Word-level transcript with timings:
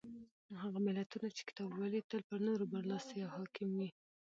هغه 0.61 0.77
ملتونه 0.87 1.27
چې 1.35 1.41
کتاب 1.49 1.69
لولي 1.79 2.01
تل 2.09 2.21
پر 2.29 2.39
نورو 2.47 2.65
برلاسي 2.73 3.17
او 3.25 3.29
حاکم 3.37 3.69
وي. 3.79 3.89